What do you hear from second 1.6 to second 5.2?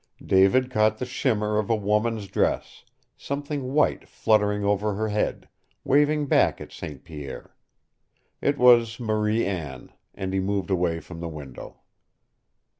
a woman's dress, something white fluttering over her